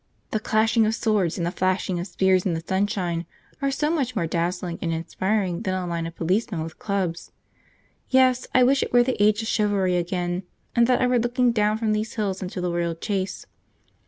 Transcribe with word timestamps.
The 0.31 0.39
clashing 0.39 0.87
of 0.87 0.95
swords 0.95 1.37
and 1.37 1.45
the 1.45 1.51
flashing 1.51 1.99
of 1.99 2.07
spears 2.07 2.43
in 2.43 2.55
the 2.55 2.63
sunshine 2.67 3.27
are 3.61 3.69
so 3.69 3.91
much 3.91 4.15
more 4.15 4.25
dazzling 4.25 4.79
and 4.81 4.91
inspiring 4.91 5.61
than 5.61 5.75
a 5.75 5.85
line 5.85 6.07
of 6.07 6.15
policemen 6.15 6.63
with 6.63 6.79
clubs! 6.79 7.31
Yes, 8.09 8.47
I 8.55 8.63
wish 8.63 8.81
it 8.81 8.91
were 8.91 9.03
the 9.03 9.21
age 9.23 9.43
of 9.43 9.47
chivalry 9.47 9.95
again, 9.97 10.41
and 10.75 10.87
that 10.87 11.01
I 11.01 11.05
were 11.05 11.19
looking 11.19 11.51
down 11.51 11.77
from 11.77 11.91
these 11.93 12.15
hills 12.15 12.41
into 12.41 12.59
the 12.59 12.71
Royal 12.71 12.95
Chase. 12.95 13.45